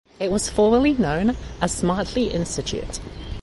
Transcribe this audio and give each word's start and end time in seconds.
It 0.19 0.31
was 0.31 0.49
formerly 0.49 0.93
known 0.95 1.37
as 1.61 1.71
Smartly 1.73 2.29
Institute. 2.31 2.99